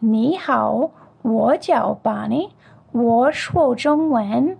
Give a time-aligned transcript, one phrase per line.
[0.00, 0.90] 你好，
[1.22, 2.50] 我叫 Bonnie，
[2.92, 4.58] 我说中文。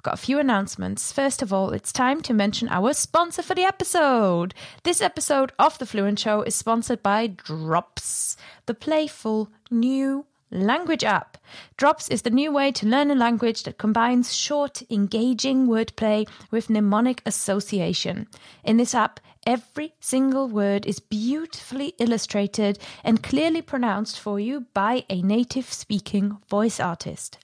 [0.00, 1.12] I've got a few announcements.
[1.12, 4.54] First of all, it's time to mention our sponsor for the episode.
[4.82, 11.36] This episode of The Fluent Show is sponsored by Drops, the playful new language app.
[11.76, 16.70] Drops is the new way to learn a language that combines short, engaging wordplay with
[16.70, 18.26] mnemonic association.
[18.64, 25.04] In this app, every single word is beautifully illustrated and clearly pronounced for you by
[25.08, 27.38] a native speaking voice artist.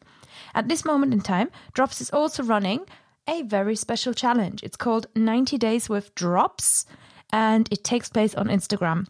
[0.55, 2.87] At this moment in time, Drops is also running
[3.29, 4.63] a very special challenge.
[4.63, 6.87] It's called 90 Days with Drops,
[7.33, 9.09] and it takes place on Instagram.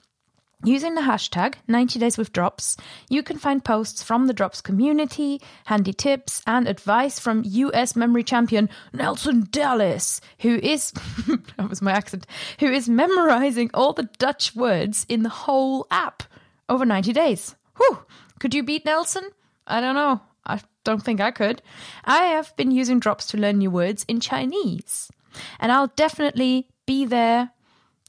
[0.64, 2.78] Using the hashtag 90 Days with Drops,
[3.10, 8.24] you can find posts from the Drops community, handy tips, and advice from US memory
[8.24, 10.92] champion Nelson Dellis, who is,
[11.56, 12.26] that was my accent,
[12.58, 16.22] who is memorizing all the Dutch words in the whole app
[16.70, 17.54] over 90 days.
[17.76, 17.98] Whew!
[18.38, 19.28] Could you beat Nelson?
[19.66, 20.20] I don't know.
[20.46, 21.60] I don't think I could.
[22.04, 25.10] I have been using drops to learn new words in Chinese.
[25.60, 27.50] And I'll definitely be there,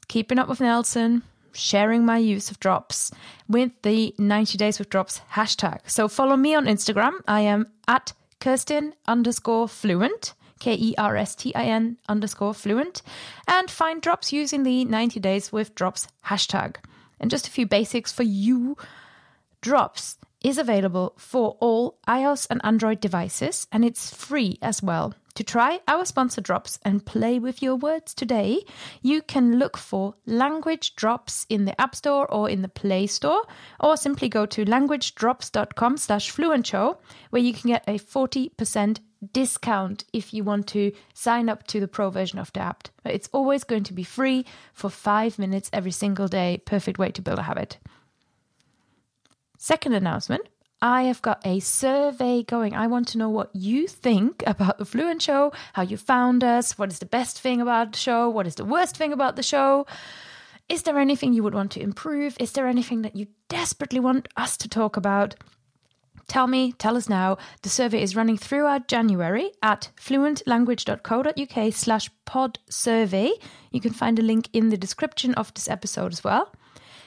[0.07, 1.23] keeping up with Nelson,
[1.57, 3.11] sharing my use of drops
[3.49, 5.79] with the 90 Days with Drops hashtag.
[5.89, 7.13] So follow me on Instagram.
[7.27, 10.33] I am at Kerstin underscore fluent.
[10.59, 13.03] K E R S T I N underscore fluent,
[13.47, 16.77] and find drops using the 90 days with drops hashtag.
[17.19, 18.75] And just a few basics for you
[19.61, 25.13] drops is available for all iOS and Android devices, and it's free as well.
[25.37, 28.63] To try our sponsor drops and play with your words today,
[29.03, 33.43] you can look for language drops in the App Store or in the Play Store,
[33.79, 36.97] or simply go to languagedrops.com slash fluentshow,
[37.29, 38.97] where you can get a 40%
[39.31, 42.87] discount if you want to sign up to the pro version of the app.
[43.05, 44.43] It's always going to be free
[44.73, 46.63] for five minutes every single day.
[46.65, 47.77] Perfect way to build a habit.
[49.59, 50.47] Second announcement
[50.81, 52.75] I have got a survey going.
[52.75, 56.77] I want to know what you think about the Fluent Show, how you found us,
[56.77, 59.43] what is the best thing about the show, what is the worst thing about the
[59.43, 59.87] show.
[60.69, 62.37] Is there anything you would want to improve?
[62.39, 65.35] Is there anything that you desperately want us to talk about?
[66.27, 67.37] Tell me, tell us now.
[67.63, 73.31] The survey is running throughout January at fluentlanguage.co.uk slash pod survey.
[73.71, 76.51] You can find a link in the description of this episode as well.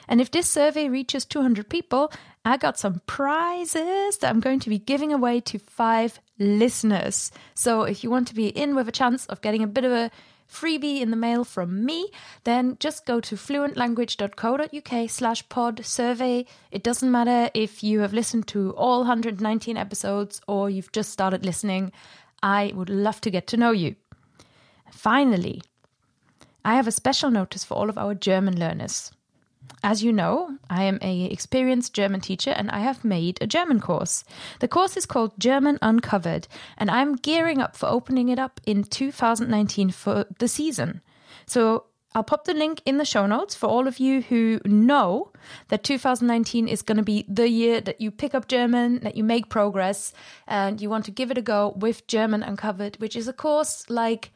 [0.07, 2.11] And if this survey reaches 200 people,
[2.43, 7.31] I got some prizes that I'm going to be giving away to five listeners.
[7.53, 9.91] So if you want to be in with a chance of getting a bit of
[9.91, 10.09] a
[10.51, 12.09] freebie in the mail from me,
[12.43, 16.45] then just go to fluentlanguage.co.uk slash pod survey.
[16.71, 21.45] It doesn't matter if you have listened to all 119 episodes or you've just started
[21.45, 21.91] listening.
[22.41, 23.95] I would love to get to know you.
[24.91, 25.61] Finally,
[26.65, 29.11] I have a special notice for all of our German learners.
[29.83, 33.79] As you know, I am a experienced German teacher and I have made a German
[33.79, 34.23] course.
[34.59, 36.47] The course is called German Uncovered
[36.77, 41.01] and I'm gearing up for opening it up in 2019 for the season.
[41.47, 45.31] So I'll pop the link in the show notes for all of you who know
[45.69, 49.23] that 2019 is going to be the year that you pick up German, that you
[49.23, 50.13] make progress,
[50.45, 53.89] and you want to give it a go with German Uncovered, which is a course
[53.89, 54.31] like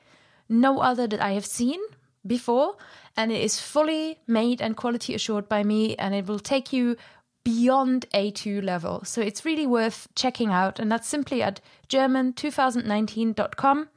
[0.48, 1.80] no other that I have seen
[2.26, 2.76] before
[3.18, 6.98] and it is fully made and quality assured by me and it will take you
[7.44, 9.04] beyond A2 level.
[9.06, 13.90] So it's really worth checking out and that's simply at german2019.com.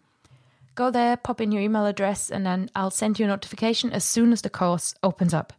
[0.74, 4.04] Go there, pop in your email address and then I'll send you a notification as
[4.04, 5.52] soon as the course opens up.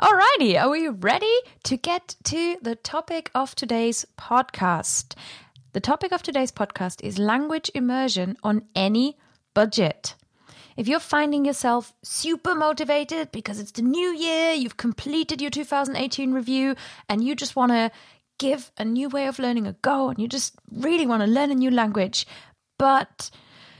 [0.00, 1.34] Alrighty, are we ready
[1.64, 5.14] to get to the topic of today's podcast?
[5.72, 9.16] The topic of today's podcast is language immersion on any
[9.54, 10.14] budget.
[10.76, 16.32] If you're finding yourself super motivated because it's the new year, you've completed your 2018
[16.32, 16.76] review,
[17.08, 17.90] and you just want to
[18.38, 21.50] give a new way of learning a go, and you just really want to learn
[21.50, 22.26] a new language,
[22.78, 23.30] but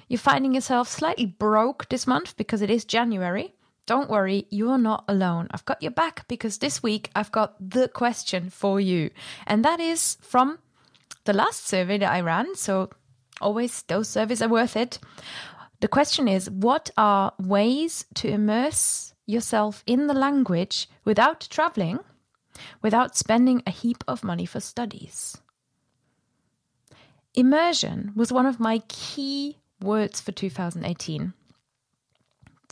[0.09, 3.55] you're finding yourself slightly broke this month because it is January,
[3.87, 5.47] don't worry, you're not alone.
[5.53, 9.11] I've got your back because this week I've got the question for you.
[9.47, 10.59] And that is from
[11.25, 12.57] the last survey that I ran.
[12.57, 12.91] So
[13.41, 14.99] always those surveys are worth it.
[15.81, 21.99] The question is what are ways to immerse yourself in the language without traveling,
[22.83, 25.39] without spending a heap of money for studies?
[27.35, 31.35] Immersion was one of my key words for 2018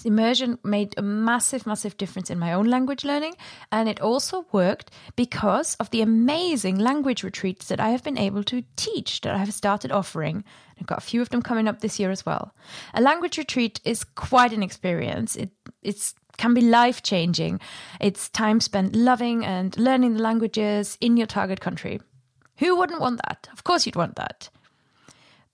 [0.04, 3.34] immersion made a massive, massive difference in my own language learning.
[3.70, 8.44] And it also worked because of the amazing language retreats that I have been able
[8.44, 10.44] to teach that I have started offering.
[10.80, 12.54] I've got a few of them coming up this year as well.
[12.94, 15.36] A language retreat is quite an experience.
[15.36, 15.50] It
[15.82, 17.60] it's can be life changing.
[18.00, 22.00] It's time spent loving and learning the languages in your target country.
[22.58, 23.48] Who wouldn't want that?
[23.52, 24.48] Of course, you'd want that.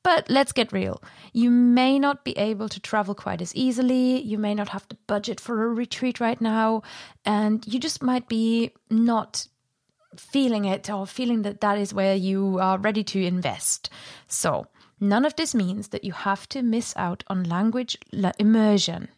[0.02, 1.02] But let's get real.
[1.32, 4.20] You may not be able to travel quite as easily.
[4.22, 6.82] You may not have the budget for a retreat right now.
[7.24, 9.46] And you just might be not
[10.16, 13.90] feeling it or feeling that that is where you are ready to invest.
[14.26, 14.66] So,
[14.98, 17.98] none of this means that you have to miss out on language
[18.38, 19.08] immersion.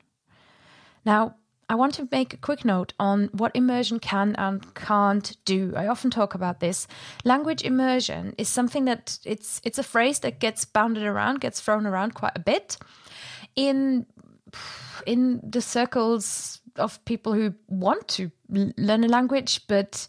[1.05, 1.37] Now,
[1.73, 5.73] I want to make a quick note on what immersion can and can't do.
[5.75, 6.87] I often talk about this.
[7.25, 11.87] Language immersion is something that it's it's a phrase that gets bounded around, gets thrown
[11.87, 12.77] around quite a bit
[13.57, 14.05] in
[15.07, 20.07] in the circles of people who want to learn a language but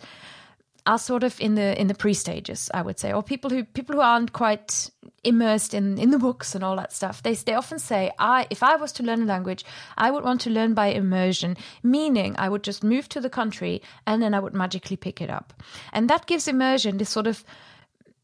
[0.85, 3.63] are sort of in the in the pre stages, I would say, or people who
[3.63, 4.89] people who aren't quite
[5.24, 7.24] immersed in in the books and all that stuff.
[7.24, 9.65] They they often say, I if I was to learn a language,
[9.97, 13.81] I would want to learn by immersion, meaning I would just move to the country
[14.06, 15.53] and then I would magically pick it up,
[15.94, 17.44] and that gives immersion this sort of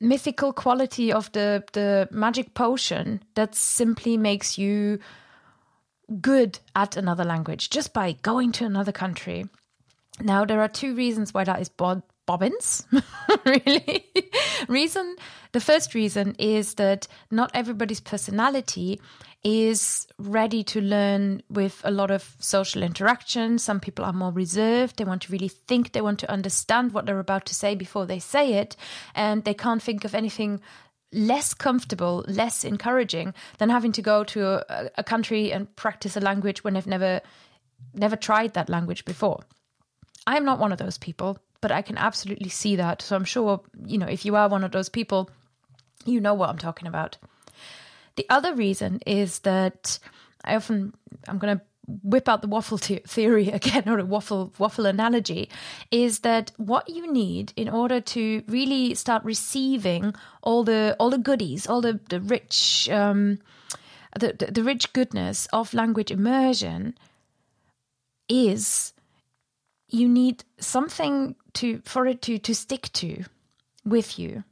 [0.02, 5.00] mythical quality of the the magic potion that simply makes you
[6.22, 9.46] good at another language just by going to another country.
[10.22, 12.86] Now, there are two reasons why that is bod- bobbins,
[13.46, 14.06] really.
[14.68, 15.16] reason
[15.52, 19.02] the first reason is that not everybody's personality
[19.44, 23.58] is ready to learn with a lot of social interaction.
[23.58, 24.98] Some people are more reserved.
[24.98, 28.06] They want to really think, they want to understand what they're about to say before
[28.06, 28.76] they say it,
[29.16, 30.62] and they can't think of anything
[31.12, 36.22] less comfortable, less encouraging than having to go to a, a country and practice a
[36.22, 37.22] language when they've never
[37.96, 39.40] never tried that language before.
[40.28, 43.02] I'm not one of those people but I can absolutely see that.
[43.02, 45.30] So I'm sure, you know, if you are one of those people,
[46.06, 47.18] you know what I'm talking about.
[48.16, 50.00] The other reason is that
[50.44, 50.94] I often,
[51.28, 51.64] I'm going to
[52.04, 55.50] whip out the waffle te- theory again or a waffle waffle analogy
[55.92, 60.14] is that what you need in order to really start receiving
[60.44, 63.40] all the all the goodies all the the rich um,
[64.20, 66.96] the, the, the rich goodness of language immersion
[68.28, 68.94] is
[69.88, 73.24] you need something to for it to to stick to
[73.86, 74.44] with you.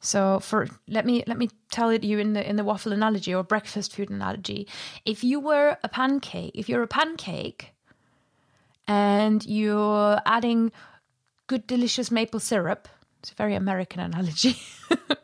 [0.00, 3.34] So for let me let me tell it you in the in the waffle analogy
[3.34, 4.68] or breakfast food analogy.
[5.04, 7.74] If you were a pancake, if you're a pancake
[8.86, 10.72] and you're adding
[11.46, 12.88] good delicious maple syrup,
[13.20, 14.56] it's a very American analogy.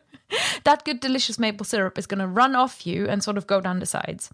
[0.64, 3.60] that good delicious maple syrup is going to run off you and sort of go
[3.60, 4.30] down the sides.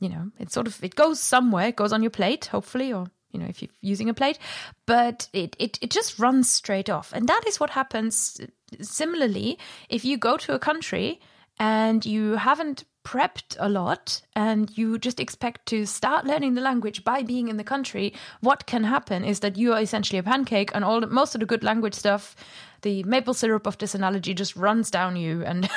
[0.00, 3.06] You know, it sort of it goes somewhere, it goes on your plate, hopefully, or
[3.32, 4.38] you know, if you're using a plate,
[4.86, 7.12] but it, it, it just runs straight off.
[7.12, 8.40] And that is what happens
[8.80, 9.58] similarly
[9.88, 11.20] if you go to a country
[11.58, 17.02] and you haven't prepped a lot and you just expect to start learning the language
[17.02, 20.70] by being in the country, what can happen is that you are essentially a pancake
[20.74, 22.36] and all the, most of the good language stuff,
[22.82, 25.68] the maple syrup of this analogy just runs down you and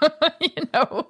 [0.40, 1.08] you know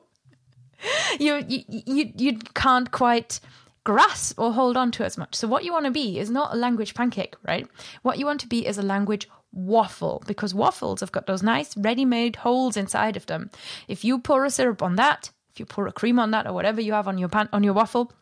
[1.19, 3.41] you, you you you can't quite
[3.85, 5.35] grasp or hold on to as much.
[5.35, 7.67] So, what you want to be is not a language pancake, right?
[8.03, 11.77] What you want to be is a language waffle because waffles have got those nice
[11.77, 13.51] ready made holes inside of them.
[13.87, 16.53] If you pour a syrup on that, if you pour a cream on that, or
[16.53, 18.13] whatever you have on your pan- on your waffle,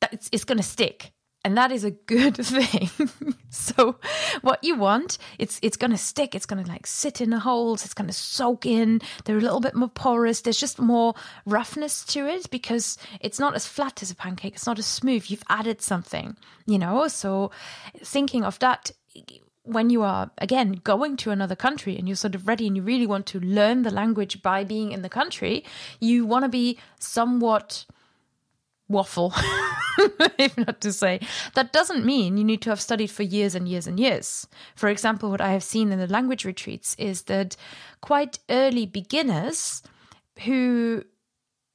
[0.00, 1.12] that's, it's going to stick
[1.48, 2.90] and that is a good thing.
[3.48, 3.96] so
[4.42, 6.34] what you want, it's it's going to stick.
[6.34, 7.86] It's going to like sit in the holes.
[7.86, 9.00] It's going to soak in.
[9.24, 10.42] They're a little bit more porous.
[10.42, 11.14] There's just more
[11.46, 14.56] roughness to it because it's not as flat as a pancake.
[14.56, 15.30] It's not as smooth.
[15.30, 16.36] You've added something,
[16.66, 17.08] you know.
[17.08, 17.50] So
[17.96, 18.90] thinking of that
[19.62, 22.82] when you are again going to another country and you're sort of ready and you
[22.82, 25.64] really want to learn the language by being in the country,
[25.98, 27.86] you want to be somewhat
[28.88, 29.32] waffle,
[30.38, 31.20] if not to say.
[31.54, 34.46] That doesn't mean you need to have studied for years and years and years.
[34.74, 37.56] For example, what I have seen in the language retreats is that
[38.00, 39.82] quite early beginners
[40.44, 41.04] who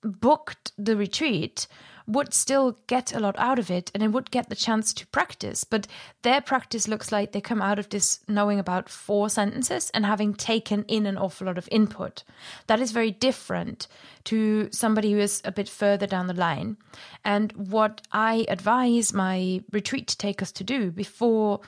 [0.04, 1.68] booked the retreat
[2.08, 5.08] would still get a lot out of it and it would get the chance to
[5.08, 5.64] practice.
[5.64, 5.88] But
[6.22, 10.34] their practice looks like they come out of this knowing about four sentences and having
[10.34, 12.24] taken in an awful lot of input.
[12.68, 13.88] That is very different
[14.26, 16.78] to somebody who is a bit further down the line.
[17.24, 21.62] And what I advise my retreat takers to do before,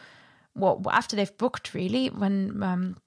[0.56, 2.98] well, after they've booked, really, when um,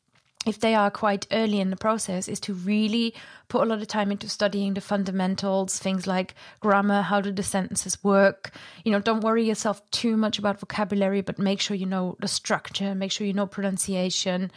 [0.49, 3.14] if they are quite early in the process, is to really
[3.49, 7.43] put a lot of time into studying the fundamentals, things like grammar, how do the
[7.43, 8.50] sentences work.
[8.85, 12.28] You know, don't worry yourself too much about vocabulary, but make sure you know the
[12.28, 14.50] structure, make sure you know pronunciation,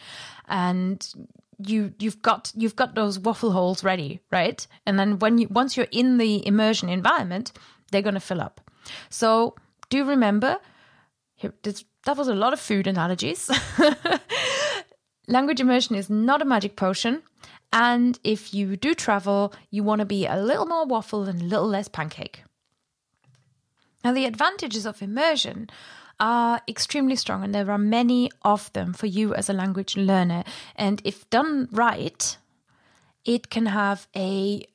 [0.48, 1.06] and
[1.58, 4.66] you you've got you've got those waffle holes ready, right?
[4.86, 7.52] And then when you once you're in the immersion environment,
[7.90, 8.60] they're going to fill up.
[9.10, 9.54] So
[9.90, 10.58] do remember,
[11.34, 13.50] here, that was a lot of food analogies.
[15.28, 17.22] Language immersion is not a magic potion.
[17.72, 21.44] And if you do travel, you want to be a little more waffle and a
[21.44, 22.44] little less pancake.
[24.04, 25.70] Now, the advantages of immersion
[26.20, 30.44] are extremely strong, and there are many of them for you as a language learner.
[30.76, 32.36] And if done right,
[33.24, 34.66] it can have a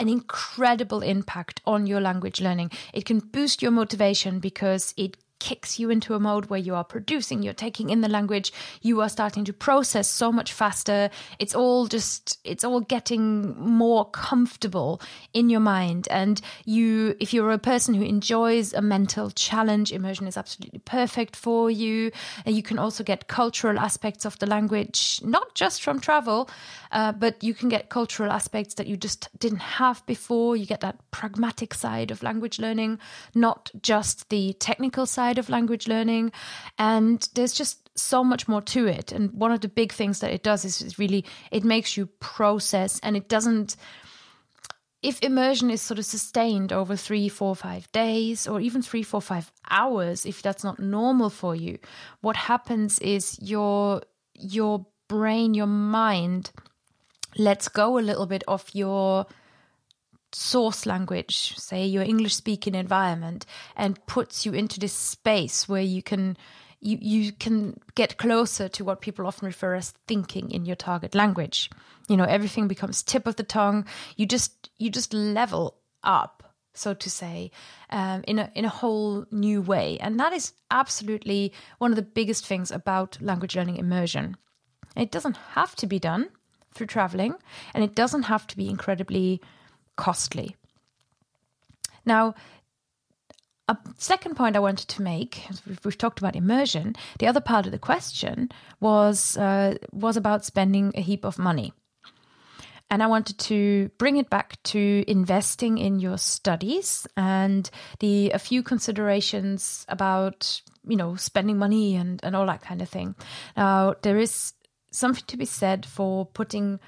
[0.00, 2.70] an incredible impact on your language learning.
[2.92, 6.84] It can boost your motivation because it kicks you into a mode where you are
[6.84, 8.52] producing, you're taking in the language,
[8.82, 11.10] you are starting to process so much faster.
[11.38, 15.00] It's all just, it's all getting more comfortable
[15.32, 16.08] in your mind.
[16.10, 21.36] And you, if you're a person who enjoys a mental challenge, immersion is absolutely perfect
[21.36, 22.10] for you.
[22.44, 26.48] And you can also get cultural aspects of the language, not just from travel,
[26.92, 30.56] uh, but you can get cultural aspects that you just didn't have before.
[30.56, 32.98] You get that pragmatic side of language learning,
[33.34, 36.32] not just the technical side of language learning.
[36.78, 39.12] And there's just so much more to it.
[39.12, 42.06] And one of the big things that it does is, is really it makes you
[42.06, 43.76] process and it doesn't
[45.02, 49.20] if immersion is sort of sustained over three, four, five days, or even three, four,
[49.20, 51.78] five hours, if that's not normal for you,
[52.20, 54.02] what happens is your
[54.34, 56.50] your brain, your mind
[57.36, 59.26] lets go a little bit of your
[60.32, 66.02] source language, say your English speaking environment, and puts you into this space where you
[66.02, 66.36] can
[66.80, 71.14] you, you can get closer to what people often refer as thinking in your target
[71.14, 71.70] language.
[72.08, 73.86] You know, everything becomes tip of the tongue.
[74.16, 77.50] You just you just level up, so to say,
[77.90, 82.02] um, in a in a whole new way, and that is absolutely one of the
[82.02, 84.36] biggest things about language learning immersion.
[84.96, 86.28] It doesn't have to be done
[86.74, 87.34] through traveling,
[87.74, 89.40] and it doesn't have to be incredibly
[89.98, 90.56] costly.
[92.06, 92.34] Now,
[93.68, 95.46] a second point I wanted to make,
[95.84, 96.96] we've talked about immersion.
[97.18, 98.48] The other part of the question
[98.80, 101.74] was uh, was about spending a heap of money,
[102.88, 108.38] and I wanted to bring it back to investing in your studies and the a
[108.38, 113.14] few considerations about you know spending money and and all that kind of thing.
[113.54, 114.54] Now there is
[114.90, 116.80] something to be said for putting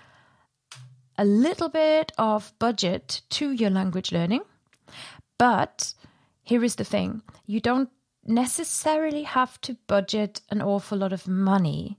[1.20, 4.40] a little bit of budget to your language learning.
[5.38, 5.92] But
[6.42, 7.90] here is the thing you don't
[8.24, 11.98] necessarily have to budget an awful lot of money.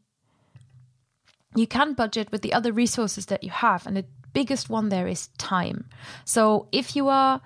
[1.56, 5.08] You can budget with the other resources that you have, and the biggest one there
[5.08, 5.86] is time.
[6.25, 7.42] So if you are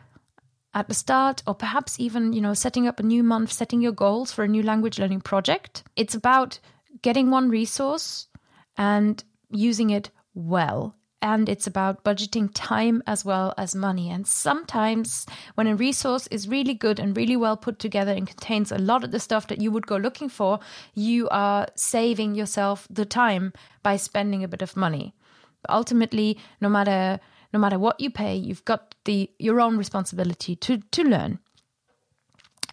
[0.73, 3.93] at the start or perhaps even you know setting up a new month setting your
[3.93, 6.59] goals for a new language learning project it's about
[7.01, 8.27] getting one resource
[8.75, 14.09] and using it well and it's about budgeting time as well as money.
[14.09, 18.71] And sometimes, when a resource is really good and really well put together and contains
[18.71, 20.59] a lot of the stuff that you would go looking for,
[20.93, 25.15] you are saving yourself the time by spending a bit of money.
[25.61, 27.19] But ultimately, no matter
[27.53, 31.39] no matter what you pay, you've got the your own responsibility to to learn.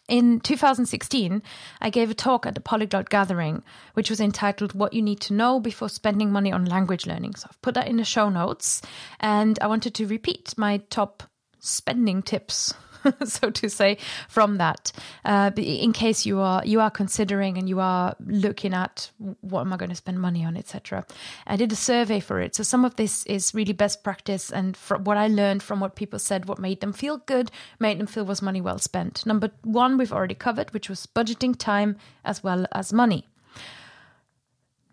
[0.08, 1.42] In 2016,
[1.80, 3.62] I gave a talk at the Polyglot Gathering,
[3.94, 7.34] which was entitled What You Need to Know Before Spending Money on Language Learning.
[7.34, 8.82] So I've put that in the show notes,
[9.20, 11.22] and I wanted to repeat my top
[11.60, 12.74] spending tips
[13.24, 14.92] so to say, from that.
[15.24, 19.72] Uh, in case you are you are considering and you are looking at what am
[19.72, 21.06] I going to spend money on, etc.
[21.46, 24.76] I did a survey for it, so some of this is really best practice and
[25.04, 28.24] what I learned from what people said, what made them feel good, made them feel
[28.24, 29.24] was money well spent.
[29.26, 33.28] Number one, we've already covered, which was budgeting time as well as money.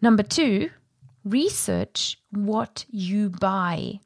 [0.01, 0.70] Number two,
[1.25, 4.00] research what you buy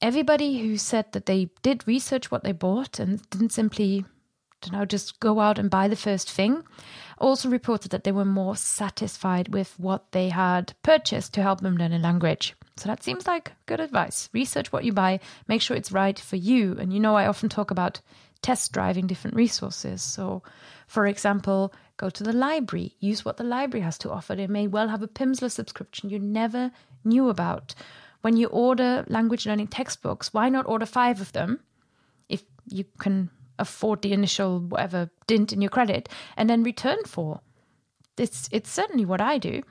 [0.00, 4.04] everybody who said that they did research what they bought and didn't simply
[4.64, 6.62] you know just go out and buy the first thing
[7.18, 11.76] also reported that they were more satisfied with what they had purchased to help them
[11.76, 14.28] learn a language So that seems like good advice.
[14.32, 16.76] Research what you buy, make sure it's right for you.
[16.78, 18.00] And you know, I often talk about
[18.40, 20.00] test driving different resources.
[20.00, 20.42] So,
[20.86, 24.36] for example, go to the library, use what the library has to offer.
[24.36, 26.70] They may well have a Pimsleur subscription you never
[27.04, 27.74] knew about.
[28.20, 31.60] When you order language learning textbooks, why not order five of them
[32.28, 37.40] if you can afford the initial whatever dint in your credit and then return for?
[38.16, 39.62] It's it's certainly what I do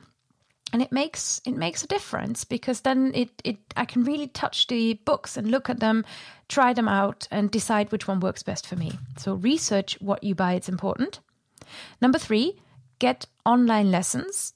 [0.74, 4.68] and it makes it makes a difference because then it, it I can really touch
[4.68, 6.06] the books and look at them,
[6.50, 8.92] try them out, and decide which one works best for me.
[9.18, 11.20] So research what you buy; it's important.
[12.02, 12.60] Number three,
[13.00, 14.54] get online lessons.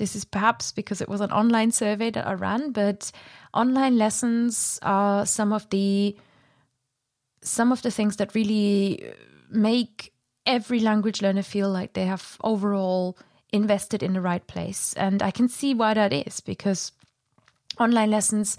[0.00, 3.12] This is perhaps because it was an online survey that I ran, but
[3.52, 6.16] online lessons are some of the
[7.42, 9.12] some of the things that really
[9.50, 10.14] make
[10.46, 13.18] every language learner feel like they have overall
[13.52, 14.94] invested in the right place.
[14.94, 16.92] And I can see why that is because
[17.78, 18.56] online lessons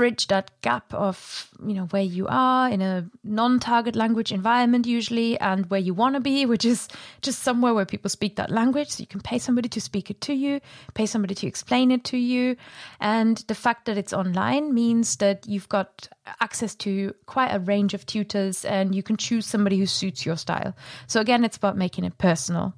[0.00, 5.38] bridge that gap of you know where you are in a non-target language environment usually
[5.40, 6.88] and where you want to be which is
[7.20, 8.88] just somewhere where people speak that language.
[8.88, 10.60] So you can pay somebody to speak it to you
[10.94, 12.56] pay somebody to explain it to you.
[13.00, 16.08] And the fact that it's online means that you've got
[16.40, 20.36] access to quite a range of tutors and you can choose somebody who suits your
[20.36, 20.74] style.
[21.06, 22.74] So again it's about making it personal.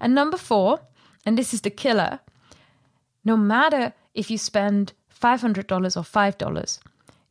[0.00, 0.80] And number 4
[1.26, 2.20] and this is the killer,
[3.24, 4.92] no matter if you spend
[5.22, 6.78] $500 or $5,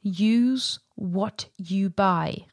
[0.01, 2.45] use what you buy.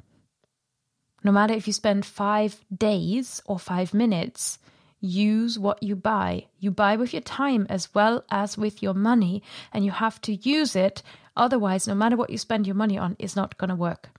[1.25, 4.59] No matter if you spend five days or five minutes,
[5.01, 6.47] use what you buy.
[6.59, 9.43] You buy with your time as well as with your money,
[9.73, 11.03] and you have to use it.
[11.37, 14.11] Otherwise, no matter what you spend your money on, it's not going to work.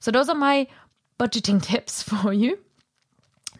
[0.00, 0.66] So, those are my
[1.18, 2.58] budgeting tips for you.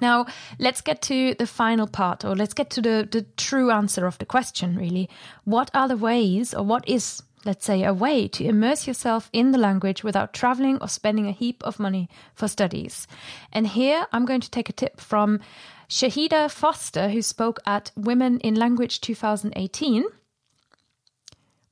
[0.00, 0.26] Now,
[0.58, 4.18] let's get to the final part, or let's get to the, the true answer of
[4.18, 5.08] the question, really.
[5.44, 9.52] What are the ways, or what is, let's say, a way to immerse yourself in
[9.52, 13.06] the language without traveling or spending a heap of money for studies?
[13.52, 15.40] And here I'm going to take a tip from
[15.88, 20.04] Shahida Foster, who spoke at Women in Language 2018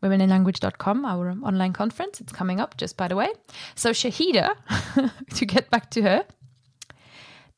[0.02, 2.20] womeninlanguage.com, our online conference.
[2.20, 3.28] It's coming up, just by the way.
[3.74, 4.56] So, Shahida,
[5.34, 6.24] to get back to her,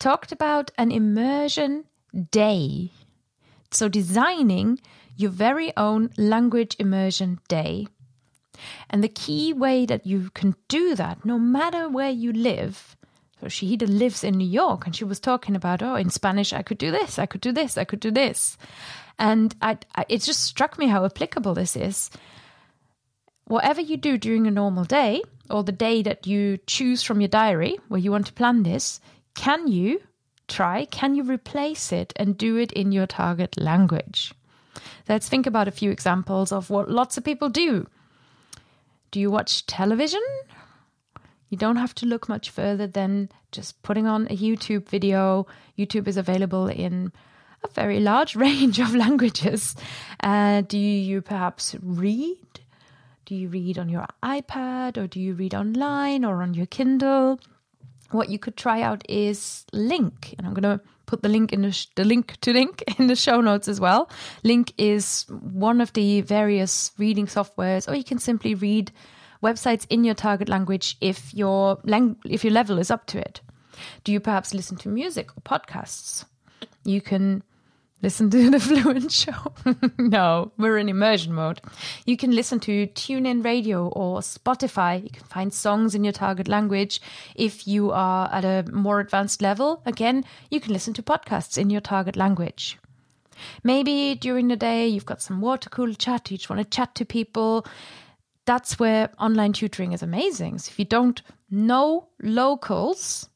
[0.04, 1.82] talked about an immersion
[2.30, 2.92] day.
[3.70, 4.78] So, designing
[5.16, 7.86] your very own language immersion day.
[8.90, 12.98] And the key way that you can do that, no matter where you live,
[13.40, 16.60] so she lives in New York and she was talking about, oh, in Spanish, I
[16.60, 18.58] could do this, I could do this, I could do this.
[19.18, 22.10] And I, I, it just struck me how applicable this is.
[23.46, 27.28] Whatever you do during a normal day, or the day that you choose from your
[27.28, 29.00] diary where you want to plan this,
[29.34, 30.00] can you
[30.48, 34.32] try, can you replace it and do it in your target language?
[35.08, 37.86] Let's think about a few examples of what lots of people do.
[39.10, 40.22] Do you watch television?
[41.48, 45.46] You don't have to look much further than just putting on a YouTube video.
[45.78, 47.12] YouTube is available in
[47.62, 49.76] a very large range of languages.
[50.20, 52.38] Uh, do you perhaps read?
[53.26, 57.40] Do you read on your iPad or do you read online or on your Kindle?
[58.10, 60.38] What you could try out is LingQ.
[60.38, 63.06] and I'm going to put the link in the, sh- the link to LingQ in
[63.08, 64.08] the show notes as well.
[64.44, 68.92] LingQ is one of the various reading softwares, or you can simply read
[69.42, 73.40] websites in your target language if your lang- if your level is up to it.
[74.04, 76.24] Do you perhaps listen to music or podcasts?
[76.84, 77.42] You can
[78.04, 79.52] listen to the Fluent Show.
[79.98, 81.60] no, we're in immersion mode.
[82.04, 85.02] You can listen to TuneIn Radio or Spotify.
[85.02, 87.00] You can find songs in your target language.
[87.34, 91.70] If you are at a more advanced level, again, you can listen to podcasts in
[91.70, 92.78] your target language.
[93.64, 96.94] Maybe during the day you've got some water cooler chat, you just want to chat
[96.96, 97.66] to people.
[98.44, 100.58] That's where online tutoring is amazing.
[100.58, 103.30] So if you don't know locals,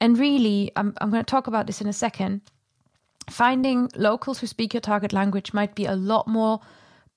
[0.00, 2.40] and really, I'm, I'm going to talk about this in a second
[3.30, 6.60] finding locals who speak your target language might be a lot more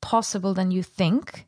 [0.01, 1.47] possible than you think.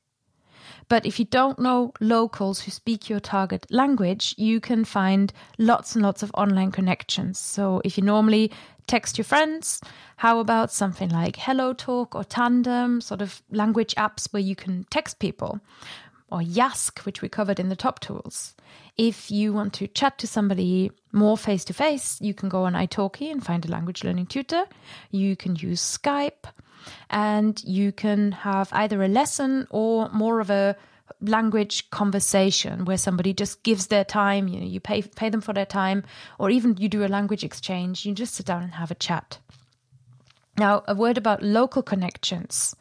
[0.87, 5.95] But if you don't know locals who speak your target language, you can find lots
[5.95, 7.39] and lots of online connections.
[7.39, 8.51] So if you normally
[8.87, 9.81] text your friends,
[10.17, 15.19] how about something like HelloTalk or Tandem, sort of language apps where you can text
[15.19, 15.59] people?
[16.31, 18.55] Or Yask, which we covered in the top tools.
[18.97, 22.73] If you want to chat to somebody more face to face, you can go on
[22.73, 24.65] italki and find a language learning tutor.
[25.11, 26.45] You can use Skype
[27.09, 30.77] and you can have either a lesson or more of a
[31.21, 35.53] language conversation where somebody just gives their time, you know, you pay pay them for
[35.53, 36.03] their time
[36.39, 39.39] or even you do a language exchange, you just sit down and have a chat.
[40.57, 42.75] Now, a word about local connections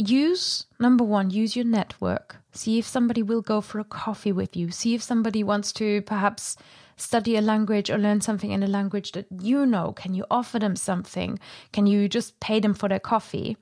[0.00, 2.36] use number one, use your network.
[2.52, 4.70] See if somebody will go for a coffee with you.
[4.70, 6.56] See if somebody wants to perhaps
[6.96, 9.92] study a language or learn something in a language that you know.
[9.92, 11.38] Can you offer them something?
[11.72, 13.56] Can you just pay them for their coffee?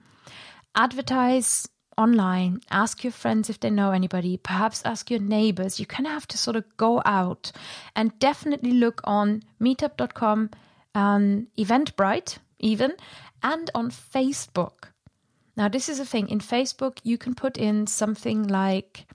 [0.74, 5.81] Advertise online, ask your friends if they know anybody, perhaps ask your neighbors.
[5.81, 7.51] You kind of have to sort of go out
[7.96, 10.51] and definitely look on meetup.com,
[10.94, 12.94] um, Eventbrite, even,
[13.42, 14.92] and on Facebook.
[15.59, 16.29] Now, this is a thing.
[16.29, 19.07] In Facebook, you can put in something like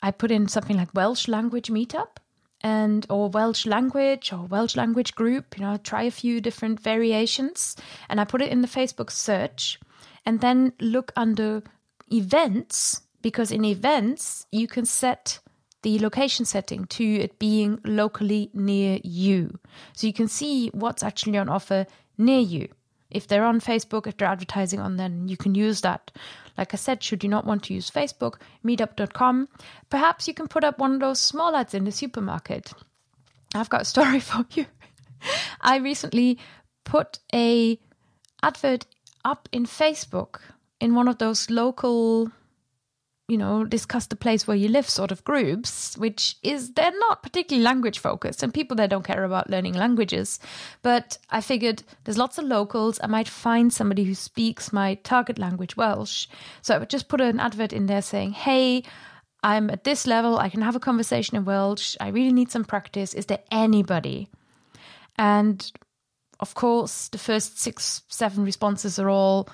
[0.00, 2.18] I put in something like Welsh language meetup
[2.60, 7.74] and or Welsh language or Welsh language group, you know, try a few different variations
[8.08, 9.80] and I put it in the Facebook search
[10.24, 11.64] and then look under
[12.12, 15.40] events because in events you can set
[15.82, 19.58] the location setting to it being locally near you.
[19.94, 21.84] So you can see what's actually on offer
[22.16, 22.68] near you.
[23.10, 26.10] If they're on Facebook, if they're advertising on, then you can use that.
[26.58, 29.48] Like I said, should you not want to use Facebook, meetup.com,
[29.90, 32.72] perhaps you can put up one of those small ads in the supermarket.
[33.54, 34.66] I've got a story for you.
[35.60, 36.38] I recently
[36.84, 37.78] put a
[38.42, 38.86] advert
[39.24, 40.40] up in Facebook
[40.80, 42.30] in one of those local
[43.28, 47.24] you know, discuss the place where you live sort of groups, which is they're not
[47.24, 50.38] particularly language focused and people there don't care about learning languages.
[50.82, 53.00] But I figured there's lots of locals.
[53.02, 56.28] I might find somebody who speaks my target language Welsh.
[56.62, 58.84] So I would just put an advert in there saying, Hey,
[59.42, 62.64] I'm at this level, I can have a conversation in Welsh, I really need some
[62.64, 63.12] practice.
[63.12, 64.28] Is there anybody?
[65.18, 65.70] And
[66.38, 69.48] of course, the first six, seven responses are all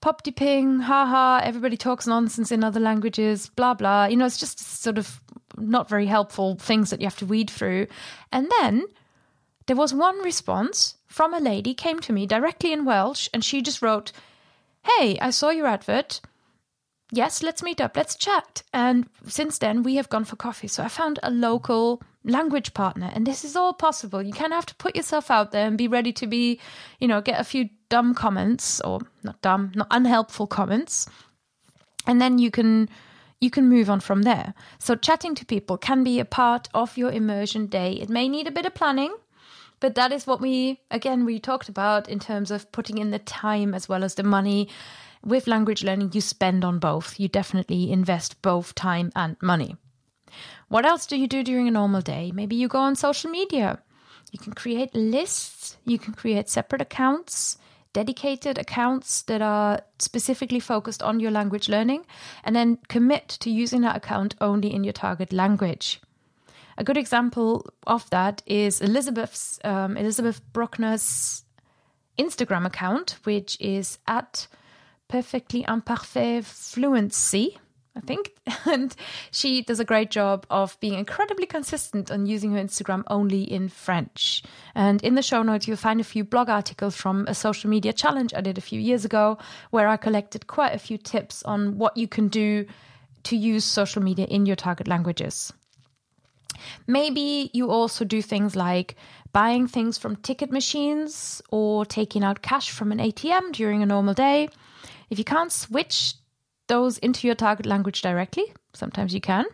[0.00, 4.06] pop ping, haha, everybody talks nonsense in other languages, blah, blah.
[4.06, 5.20] You know, it's just sort of
[5.56, 7.86] not very helpful things that you have to weed through.
[8.32, 8.86] And then
[9.66, 13.62] there was one response from a lady came to me directly in Welsh and she
[13.62, 14.12] just wrote,
[14.84, 16.20] Hey, I saw your advert.
[17.10, 18.62] Yes, let's meet up, let's chat.
[18.72, 20.68] And since then, we have gone for coffee.
[20.68, 24.22] So I found a local language partner, and this is all possible.
[24.22, 26.60] You kind of have to put yourself out there and be ready to be,
[26.98, 31.08] you know, get a few dumb comments or not dumb, not unhelpful comments,
[32.06, 32.88] and then you can
[33.40, 34.52] you can move on from there.
[34.78, 37.92] So chatting to people can be a part of your immersion day.
[37.92, 39.14] It may need a bit of planning,
[39.80, 43.18] but that is what we again we talked about in terms of putting in the
[43.18, 44.68] time as well as the money.
[45.24, 47.18] With language learning, you spend on both.
[47.18, 49.76] You definitely invest both time and money.
[50.68, 52.30] What else do you do during a normal day?
[52.32, 53.80] Maybe you go on social media.
[54.30, 57.56] You can create lists, you can create separate accounts
[57.92, 62.04] dedicated accounts that are specifically focused on your language learning,
[62.44, 66.00] and then commit to using that account only in your target language.
[66.76, 71.44] A good example of that is Elizabeth's um, Elizabeth Bruckner's
[72.18, 74.46] Instagram account, which is at
[75.08, 77.58] perfectly imparfait fluency.
[77.96, 78.32] I think.
[78.66, 78.94] And
[79.30, 83.68] she does a great job of being incredibly consistent on using her Instagram only in
[83.68, 84.42] French.
[84.74, 87.92] And in the show notes, you'll find a few blog articles from a social media
[87.92, 89.38] challenge I did a few years ago,
[89.70, 92.66] where I collected quite a few tips on what you can do
[93.24, 95.52] to use social media in your target languages.
[96.86, 98.96] Maybe you also do things like
[99.32, 104.14] buying things from ticket machines or taking out cash from an ATM during a normal
[104.14, 104.48] day.
[105.10, 106.14] If you can't switch
[106.68, 108.52] those into your target language directly.
[108.72, 109.46] Sometimes you can.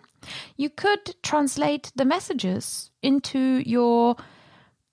[0.56, 4.16] You could translate the messages into your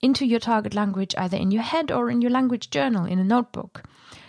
[0.00, 3.24] into your target language either in your head or in your language journal in a
[3.24, 3.84] notebook.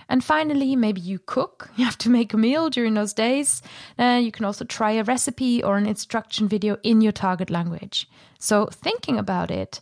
[0.07, 1.71] And finally, maybe you cook.
[1.77, 3.63] You have to make a meal during those days.
[3.97, 8.07] Uh, you can also try a recipe or an instruction video in your target language.
[8.37, 9.79] So, thinking about it,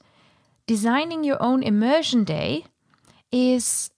[0.68, 2.66] designing your own immersion day
[3.32, 3.92] is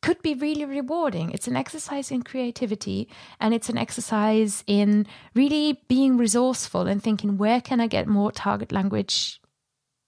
[0.00, 1.30] could be really rewarding.
[1.30, 3.08] It's an exercise in creativity
[3.40, 8.32] and it's an exercise in really being resourceful and thinking, where can I get more
[8.32, 9.40] target language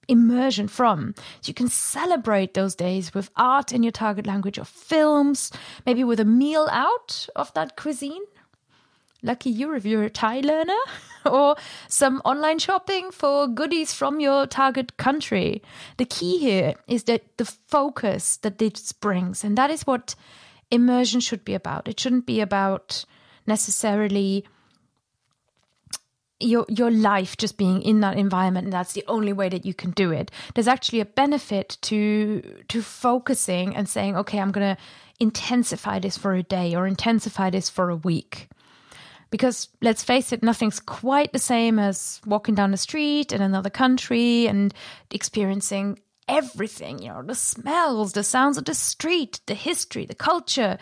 [0.09, 1.15] immersion from.
[1.41, 5.53] So you can celebrate those days with art in your target language or films,
[5.87, 8.23] maybe with a meal out of that cuisine
[9.23, 10.79] Lucky you if you're a Thai learner,
[11.27, 11.57] or
[11.89, 15.63] some online shopping for goodies from your target country.
[15.99, 20.15] The key here is that the focus that this brings, and that is what
[20.71, 21.89] immersion should be about.
[21.89, 23.05] It shouldn't be about
[23.47, 24.45] necessarily
[26.41, 29.75] your your life just being in that environment and that's the only way that you
[29.75, 34.75] can do it there's actually a benefit to to focusing and saying okay i'm going
[34.75, 34.83] to
[35.19, 38.49] intensify this for a day or intensify this for a week
[39.31, 43.71] because let's face it, nothing's quite the same as walking down the street in another
[43.71, 44.75] country and
[45.11, 50.79] experiencing everything, you know, the smells, the sounds of the street, the history, the culture,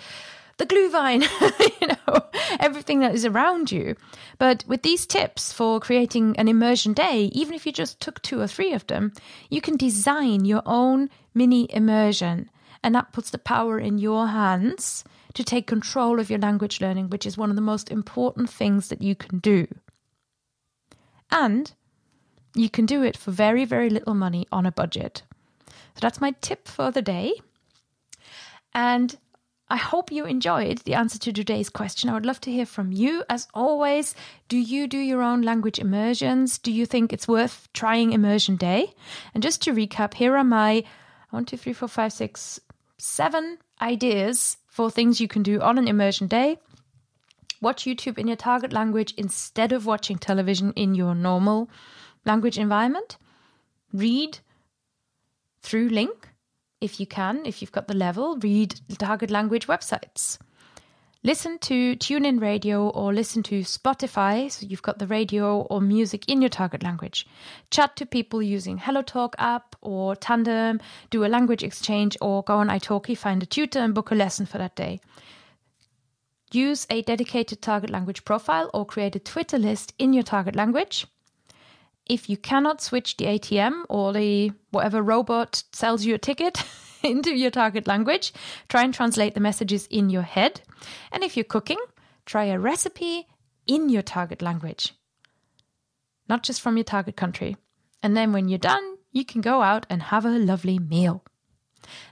[0.58, 1.22] the Glühwein,
[1.80, 2.20] you know,
[2.60, 3.96] everything that is around you.
[4.38, 8.40] But with these tips for creating an immersion day, even if you just took two
[8.40, 9.12] or three of them,
[9.48, 12.50] you can design your own mini immersion.
[12.82, 15.04] And that puts the power in your hands
[15.38, 18.88] to take control of your language learning, which is one of the most important things
[18.88, 19.68] that you can do.
[21.30, 21.70] And
[22.56, 25.22] you can do it for very, very little money on a budget.
[25.68, 27.34] So that's my tip for the day.
[28.74, 29.16] And
[29.70, 32.10] I hope you enjoyed the answer to today's question.
[32.10, 33.22] I would love to hear from you.
[33.30, 34.16] As always,
[34.48, 36.58] do you do your own language immersions?
[36.58, 38.92] Do you think it's worth trying Immersion Day?
[39.34, 40.82] And just to recap, here are my
[41.30, 42.58] one, two, three, four, five, six,
[42.98, 46.56] seven ideas for things you can do on an immersion day.
[47.60, 51.68] Watch YouTube in your target language instead of watching television in your normal
[52.24, 53.16] language environment.
[53.92, 54.38] Read
[55.62, 56.28] through LingQ
[56.80, 60.38] if you can, if you've got the level, read target language websites.
[61.28, 66.26] Listen to TuneIn Radio or listen to Spotify, so you've got the radio or music
[66.26, 67.26] in your target language.
[67.70, 72.68] Chat to people using HelloTalk app or Tandem, do a language exchange, or go on
[72.68, 75.00] italki, find a tutor, and book a lesson for that day.
[76.50, 81.06] Use a dedicated target language profile or create a Twitter list in your target language.
[82.06, 86.64] If you cannot switch the ATM or the whatever robot sells you a ticket
[87.02, 88.32] into your target language,
[88.68, 90.60] try and translate the messages in your head.
[91.12, 91.80] And if you're cooking,
[92.26, 93.26] try a recipe
[93.66, 94.94] in your target language,
[96.28, 97.56] not just from your target country.
[98.02, 101.24] And then when you're done, you can go out and have a lovely meal.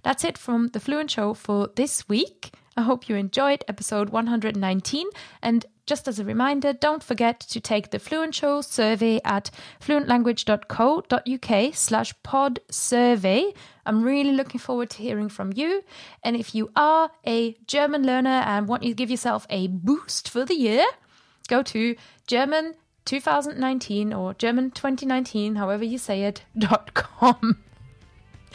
[0.02, 2.52] That's it from the Fluent Show for this week.
[2.76, 5.06] I hope you enjoyed episode 119.
[5.42, 11.74] And just as a reminder, don't forget to take the Fluent Show survey at fluentlanguage.co.uk
[11.74, 13.52] slash pod survey.
[13.86, 15.84] I'm really looking forward to hearing from you.
[16.24, 20.44] And if you are a German learner and want to give yourself a boost for
[20.44, 20.84] the year,
[21.48, 21.94] go to
[22.26, 27.62] German 2019 or German 2019, however you say it, dot com.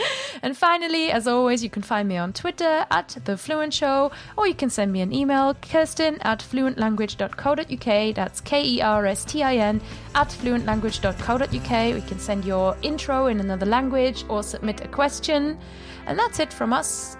[0.43, 4.47] And finally, as always, you can find me on Twitter at The Fluent Show, or
[4.47, 8.15] you can send me an email, kerstin at fluentlanguage.co.uk.
[8.15, 9.81] That's K E R S T I N
[10.15, 11.93] at fluentlanguage.co.uk.
[11.93, 15.59] We can send your intro in another language or submit a question.
[16.07, 17.17] And that's it from us.